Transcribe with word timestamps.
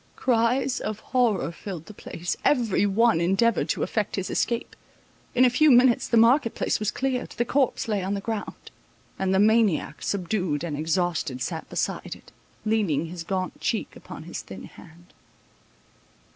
Cries 0.15 0.79
of 0.79 0.99
horror 0.99 1.51
filled 1.51 1.85
the 1.85 1.93
place—every 1.93 2.87
one 2.87 3.21
endeavoured 3.21 3.69
to 3.69 3.83
effect 3.83 4.15
his 4.15 4.31
escape—in 4.31 5.45
a 5.45 5.49
few 5.51 5.69
minutes 5.69 6.07
the 6.07 6.17
market 6.17 6.55
place 6.55 6.79
was 6.79 6.89
cleared—the 6.89 7.45
corpse 7.45 7.87
lay 7.87 8.01
on 8.03 8.15
the 8.15 8.19
ground; 8.19 8.71
and 9.19 9.31
the 9.31 9.37
maniac, 9.37 10.01
subdued 10.01 10.63
and 10.63 10.75
exhausted, 10.75 11.39
sat 11.39 11.69
beside 11.69 12.15
it, 12.15 12.31
leaning 12.65 13.05
his 13.09 13.23
gaunt 13.23 13.59
cheek 13.61 13.95
upon 13.95 14.23
his 14.23 14.41
thin 14.41 14.63
hand. 14.63 15.13